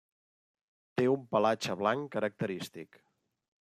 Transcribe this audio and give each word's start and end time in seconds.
Té 1.01 1.05
un 1.15 1.27
pelatge 1.35 1.75
blanc 1.85 2.09
característic. 2.17 2.99